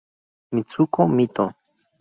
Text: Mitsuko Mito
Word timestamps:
Mitsuko 0.55 1.05
Mito 1.15 1.45